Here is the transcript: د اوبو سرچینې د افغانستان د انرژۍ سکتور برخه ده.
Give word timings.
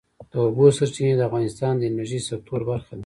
د 0.31 0.33
اوبو 0.45 0.65
سرچینې 0.77 1.13
د 1.17 1.21
افغانستان 1.29 1.73
د 1.77 1.81
انرژۍ 1.89 2.19
سکتور 2.29 2.61
برخه 2.69 2.93
ده. 2.97 2.99